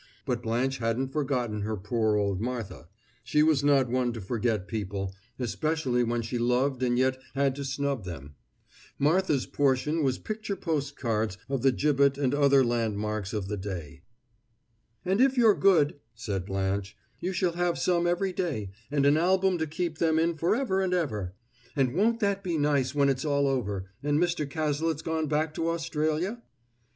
[0.25, 2.87] But Blanche hadn't forgotten her poor old Martha;
[3.23, 7.63] she was not one to forget people, especially when she loved and yet had to
[7.63, 8.33] snub them.
[8.97, 14.01] Martha's portion was picture post cards of the Gibbet and other landmarks of the day.
[15.05, 19.59] "And if you're good," said Blanche, "you shall have some every day, and an album
[19.59, 21.35] to keep them in forever and ever.
[21.75, 24.49] And won't that be nice when it's all over, and Mr.
[24.49, 26.41] Cazalet's gone back to Australia?"